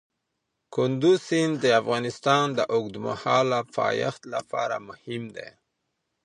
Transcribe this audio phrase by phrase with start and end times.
[0.73, 5.49] کندز سیند د افغانستان د اوږدمهاله پایښت لپاره مهم دی.